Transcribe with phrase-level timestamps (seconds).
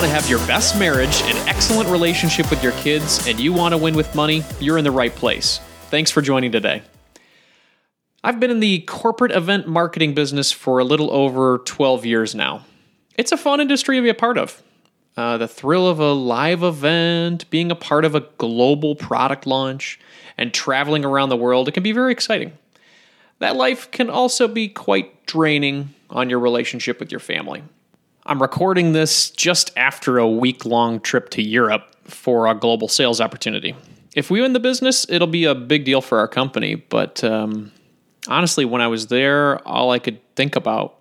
[0.00, 3.74] Want to have your best marriage, an excellent relationship with your kids, and you want
[3.74, 5.60] to win with money, you're in the right place.
[5.90, 6.80] Thanks for joining today.
[8.24, 12.64] I've been in the corporate event marketing business for a little over 12 years now.
[13.18, 14.62] It's a fun industry to be a part of.
[15.18, 20.00] Uh, the thrill of a live event, being a part of a global product launch,
[20.38, 22.56] and traveling around the world, it can be very exciting.
[23.40, 27.62] That life can also be quite draining on your relationship with your family.
[28.30, 33.20] I'm recording this just after a week long trip to Europe for a global sales
[33.20, 33.74] opportunity.
[34.14, 37.72] If we win the business, it'll be a big deal for our company, but um,
[38.28, 40.96] honestly, when I was there, all I could think about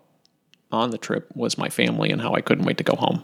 [0.71, 3.23] on the trip was my family and how I couldn't wait to go home.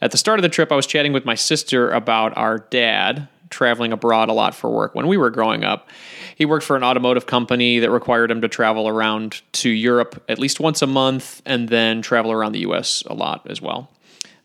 [0.00, 3.28] At the start of the trip, I was chatting with my sister about our dad
[3.52, 5.88] traveling abroad a lot for work when we were growing up.
[6.34, 10.38] He worked for an automotive company that required him to travel around to Europe at
[10.38, 13.90] least once a month and then travel around the US a lot as well.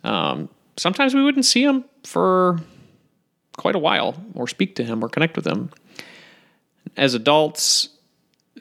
[0.04, 2.60] Um, sometimes we wouldn't see him for
[3.58, 5.72] quite a while or speak to him or connect with him.
[6.96, 7.90] As adults,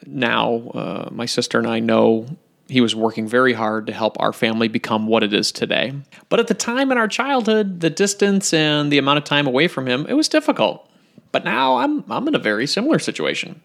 [0.05, 2.25] now uh, my sister and I know
[2.69, 5.93] he was working very hard to help our family become what it is today.
[6.29, 9.67] But at the time in our childhood, the distance and the amount of time away
[9.67, 10.89] from him, it was difficult.
[11.31, 13.61] But now I'm I'm in a very similar situation.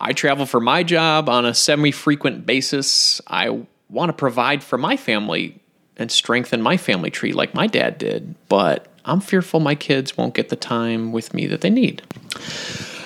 [0.00, 3.20] I travel for my job on a semi-frequent basis.
[3.26, 5.60] I want to provide for my family
[5.96, 10.34] and strengthen my family tree like my dad did, but I'm fearful my kids won't
[10.34, 12.02] get the time with me that they need.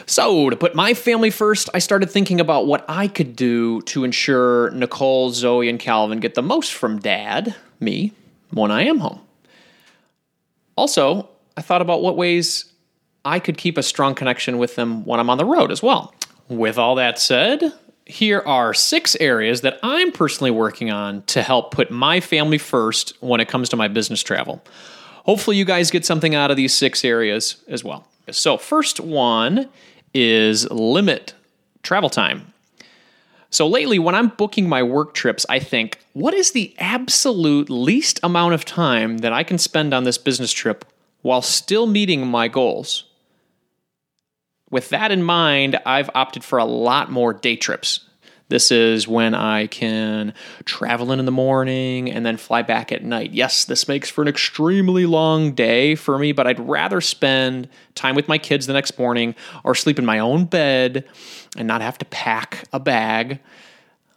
[0.08, 4.04] So, to put my family first, I started thinking about what I could do to
[4.04, 8.12] ensure Nicole, Zoe, and Calvin get the most from dad, me,
[8.50, 9.20] when I am home.
[10.76, 12.72] Also, I thought about what ways
[13.24, 16.14] I could keep a strong connection with them when I'm on the road as well.
[16.48, 17.72] With all that said,
[18.04, 23.12] here are six areas that I'm personally working on to help put my family first
[23.20, 24.62] when it comes to my business travel.
[25.24, 28.06] Hopefully, you guys get something out of these six areas as well.
[28.30, 29.68] So, first one
[30.14, 31.34] is limit
[31.82, 32.52] travel time.
[33.50, 38.20] So, lately, when I'm booking my work trips, I think, what is the absolute least
[38.22, 40.84] amount of time that I can spend on this business trip
[41.22, 43.04] while still meeting my goals?
[44.70, 48.00] With that in mind, I've opted for a lot more day trips.
[48.48, 50.32] This is when I can
[50.64, 53.32] travel in in the morning and then fly back at night.
[53.32, 58.14] Yes, this makes for an extremely long day for me, but I'd rather spend time
[58.14, 59.34] with my kids the next morning
[59.64, 61.04] or sleep in my own bed
[61.56, 63.40] and not have to pack a bag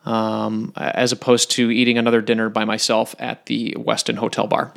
[0.06, 4.74] um, as opposed to eating another dinner by myself at the Westin Hotel Bar.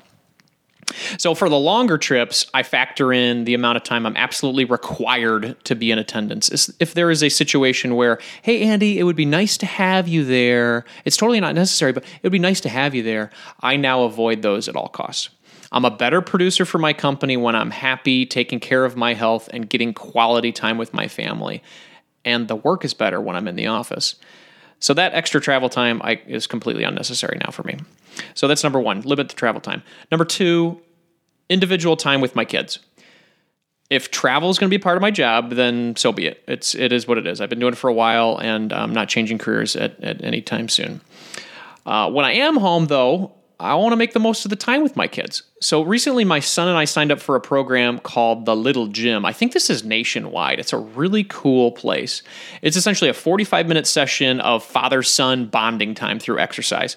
[1.18, 5.56] So for the longer trips, I factor in the amount of time I'm absolutely required
[5.64, 6.72] to be in attendance.
[6.78, 10.24] If there is a situation where, hey, Andy, it would be nice to have you
[10.24, 13.76] there, it's totally not necessary, but it would be nice to have you there, I
[13.76, 15.28] now avoid those at all costs.
[15.72, 19.48] I'm a better producer for my company when I'm happy, taking care of my health,
[19.52, 21.62] and getting quality time with my family.
[22.24, 24.16] And the work is better when I'm in the office.
[24.80, 27.78] So that extra travel time I, is completely unnecessary now for me.
[28.34, 29.82] So that's number one, limit the travel time.
[30.10, 30.80] Number two,
[31.48, 32.78] individual time with my kids.
[33.90, 36.42] If travel is going to be part of my job, then so be it.
[36.48, 37.40] It's it is what it is.
[37.40, 40.40] I've been doing it for a while, and I'm not changing careers at, at any
[40.40, 41.02] time soon.
[41.84, 44.82] Uh, when I am home, though, I want to make the most of the time
[44.82, 45.44] with my kids.
[45.60, 49.24] So recently, my son and I signed up for a program called The Little Gym.
[49.24, 50.58] I think this is nationwide.
[50.58, 52.22] It's a really cool place.
[52.60, 56.96] It's essentially a 45 minute session of father son bonding time through exercise.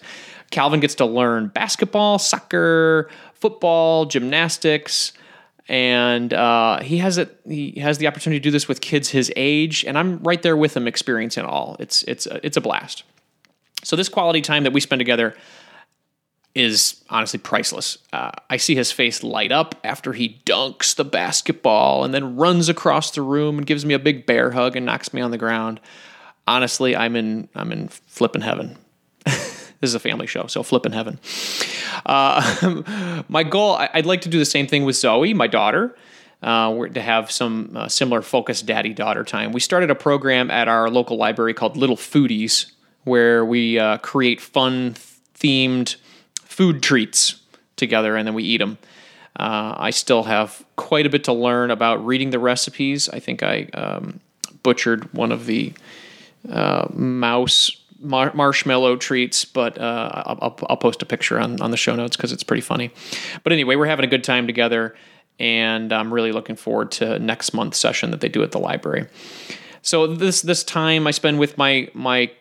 [0.52, 5.14] Calvin gets to learn basketball, soccer, football, gymnastics,
[5.68, 7.40] and uh, he has it.
[7.48, 10.56] He has the opportunity to do this with kids his age, and I'm right there
[10.56, 11.76] with him, experiencing it all.
[11.80, 13.04] It's it's it's a blast.
[13.84, 15.36] So this quality time that we spend together
[16.56, 17.98] is honestly priceless.
[18.14, 22.70] Uh, I see his face light up after he dunks the basketball and then runs
[22.70, 25.38] across the room and gives me a big bear hug and knocks me on the
[25.38, 25.82] ground.
[26.48, 28.78] Honestly, I'm in I'm in flipping heaven.
[29.81, 31.19] This is a family show, so flip in heaven.
[32.06, 35.95] Uh, my goal, I'd like to do the same thing with Zoe, my daughter.
[36.42, 39.51] Uh, we're to have some uh, similar focused daddy daughter time.
[39.51, 42.72] We started a program at our local library called Little Foodies,
[43.04, 44.95] where we uh, create fun
[45.33, 45.95] themed
[46.36, 47.42] food treats
[47.75, 48.77] together and then we eat them.
[49.38, 53.10] Uh, I still have quite a bit to learn about reading the recipes.
[53.10, 54.22] I think I um,
[54.63, 55.74] butchered one of the
[56.50, 61.78] uh, mouse mar- marshmallow treats, but uh, I'll, I'll, post a picture on, on the
[61.78, 62.92] show notes because it's pretty funny.
[63.44, 64.96] But anyway, we're having a good time together,
[65.40, 69.08] and I'm really looking forward to next month's session that they do at the library.
[69.82, 72.32] So this this time I spend with my my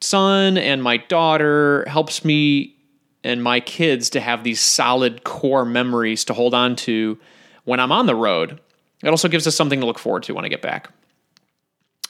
[0.00, 2.76] son and my daughter helps me
[3.22, 7.18] and my kids to have these solid core memories to hold on to
[7.64, 8.60] when I'm on the road.
[9.02, 10.90] It also gives us something to look forward to when I get back.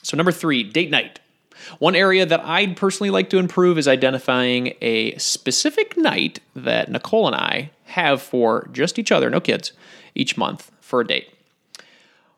[0.03, 1.21] So, number three, date night.
[1.79, 7.27] One area that I'd personally like to improve is identifying a specific night that Nicole
[7.27, 9.73] and I have for just each other, no kids,
[10.15, 11.29] each month for a date.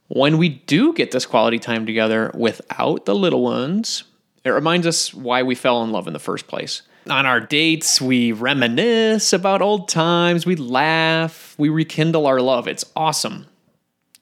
[0.09, 4.05] When we do get this quality time together without the little ones,
[4.45, 6.83] it reminds us why we fell in love in the first place.
[7.09, 12.69] On our dates, we reminisce about old times, we laugh, we rekindle our love.
[12.69, 13.47] It's awesome.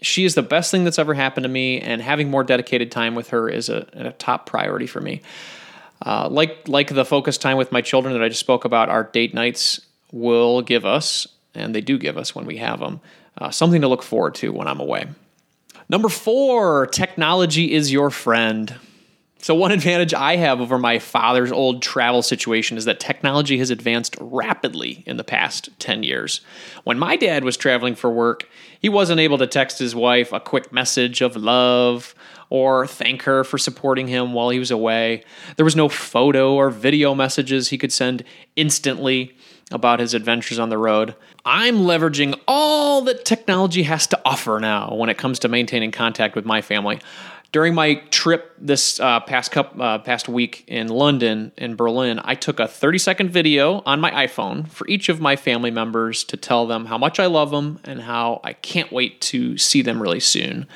[0.05, 3.15] She is the best thing that's ever happened to me, and having more dedicated time
[3.15, 5.23] with her is a, a top priority for me.
[6.05, 9.05] Uh, like like the focus time with my children that I just spoke about, our
[9.05, 9.81] date nights
[10.13, 13.01] will give us, and they do give us when we have them,
[13.39, 15.07] uh, something to look forward to when I'm away.
[15.89, 18.75] Number four, technology is your friend.
[19.45, 23.69] So, one advantage I have over my father's old travel situation is that technology has
[23.69, 26.41] advanced rapidly in the past 10 years.
[26.85, 28.49] When my dad was traveling for work,
[28.81, 32.15] he wasn't able to text his wife a quick message of love
[32.49, 35.25] or thank her for supporting him while he was away.
[35.57, 38.25] There was no photo or video messages he could send
[38.57, 39.37] instantly
[39.71, 41.17] about his adventures on the road.
[41.45, 46.35] I'm leveraging all that technology has to offer now when it comes to maintaining contact
[46.35, 47.01] with my family
[47.55, 52.35] during my trip this uh, past cup, uh, past week in London in Berlin, I
[52.35, 56.37] took a 30 second video on my iPhone for each of my family members to
[56.37, 60.03] tell them how much I love them and how I can't wait to see them
[60.03, 60.67] really soon.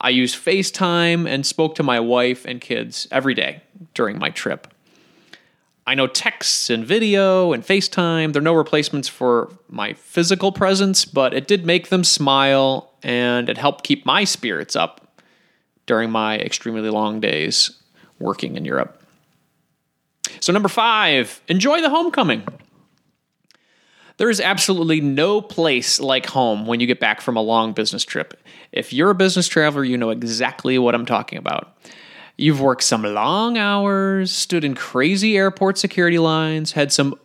[0.00, 3.60] I used FaceTime and spoke to my wife and kids every day
[3.92, 4.72] during my trip.
[5.86, 11.34] I know texts and video and FaceTime, they're no replacements for my physical presence, but
[11.34, 14.99] it did make them smile and it helped keep my spirits up
[15.90, 17.72] during my extremely long days
[18.20, 19.02] working in Europe.
[20.38, 22.46] So, number five, enjoy the homecoming.
[24.16, 28.04] There is absolutely no place like home when you get back from a long business
[28.04, 28.40] trip.
[28.70, 31.76] If you're a business traveler, you know exactly what I'm talking about.
[32.36, 37.16] You've worked some long hours, stood in crazy airport security lines, had some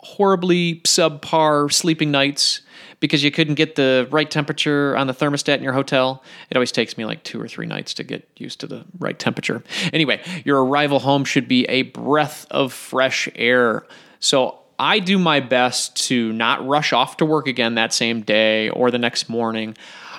[0.00, 2.62] horribly subpar sleeping nights,
[3.00, 6.22] because you couldn't get the right temperature on the thermostat in your hotel.
[6.50, 9.18] It always takes me like two or three nights to get used to the right
[9.18, 9.62] temperature.
[9.92, 13.86] Anyway, your arrival home should be a breath of fresh air.
[14.20, 18.68] So I do my best to not rush off to work again that same day
[18.70, 19.76] or the next morning.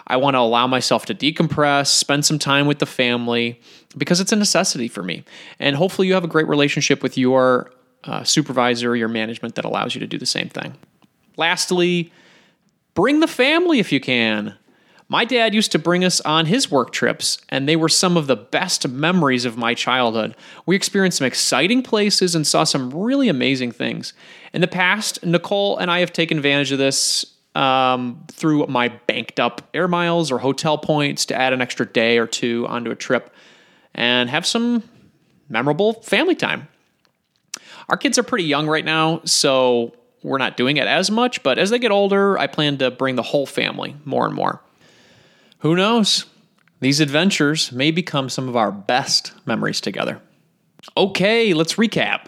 [0.07, 3.61] I want to allow myself to decompress, spend some time with the family
[3.95, 5.23] because it's a necessity for me.
[5.59, 7.71] And hopefully, you have a great relationship with your
[8.03, 10.75] uh, supervisor, your management that allows you to do the same thing.
[11.37, 12.11] Lastly,
[12.99, 14.55] Bring the family if you can.
[15.07, 18.27] My dad used to bring us on his work trips, and they were some of
[18.27, 20.35] the best memories of my childhood.
[20.65, 24.11] We experienced some exciting places and saw some really amazing things.
[24.53, 27.25] In the past, Nicole and I have taken advantage of this
[27.55, 32.17] um, through my banked up air miles or hotel points to add an extra day
[32.17, 33.33] or two onto a trip
[33.95, 34.83] and have some
[35.47, 36.67] memorable family time.
[37.87, 41.57] Our kids are pretty young right now, so we're not doing it as much, but
[41.57, 44.61] as they get older, I plan to bring the whole family more and more.
[45.59, 46.25] Who knows?
[46.81, 50.21] These adventures may become some of our best memories together.
[50.95, 52.27] Okay, let's recap.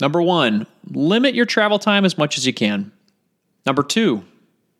[0.00, 2.90] Number one, limit your travel time as much as you can.
[3.64, 4.24] Number two,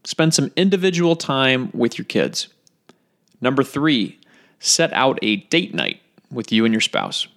[0.05, 2.49] spend some individual time with your kids.
[3.41, 4.19] Number three,
[4.59, 6.01] set out a date night
[6.31, 7.29] with you and your spouse.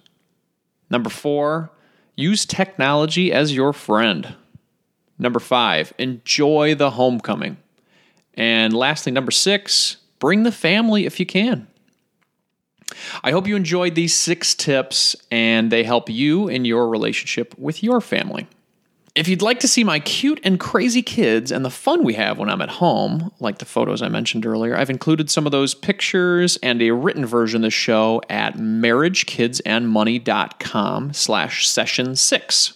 [0.90, 1.70] Number four,
[2.16, 4.34] use technology as your friend.
[5.18, 7.56] Number five, enjoy the homecoming.
[8.34, 11.68] And lastly, number six, bring the family if you can.
[13.24, 17.82] I hope you enjoyed these six tips and they help you in your relationship with
[17.82, 18.46] your family.
[19.16, 22.36] If you'd like to see my cute and crazy kids and the fun we have
[22.36, 25.74] when I'm at home, like the photos I mentioned earlier, I've included some of those
[25.74, 32.74] pictures and a written version of the show at marriagekidsandmoney.com slash session six.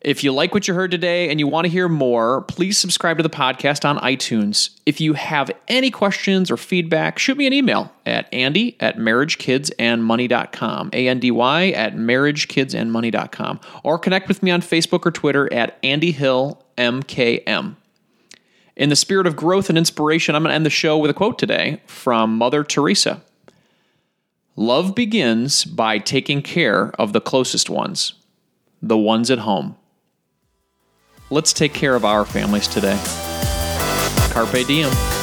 [0.00, 3.18] If you like what you heard today and you want to hear more, please subscribe
[3.18, 4.70] to the podcast on iTunes.
[4.86, 10.90] If you have any questions or feedback, shoot me an email at andy at marriagekidsandmoney.com,
[10.94, 17.76] A-N-D-Y at marriagekidsandmoney.com, or connect with me on Facebook or Twitter at Andy Hill MKM.
[18.76, 21.14] In the spirit of growth and inspiration, I'm going to end the show with a
[21.14, 23.22] quote today from Mother Teresa.
[24.56, 28.14] Love begins by taking care of the closest ones,
[28.80, 29.76] the ones at home.
[31.32, 33.00] Let's take care of our families today.
[34.32, 35.19] Carpe diem.